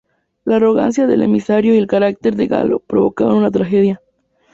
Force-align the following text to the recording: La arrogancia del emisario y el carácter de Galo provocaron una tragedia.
La 0.45 0.55
arrogancia 0.55 1.05
del 1.05 1.21
emisario 1.21 1.75
y 1.75 1.77
el 1.77 1.85
carácter 1.85 2.35
de 2.35 2.47
Galo 2.47 2.79
provocaron 2.79 3.35
una 3.35 3.51
tragedia. 3.51 4.01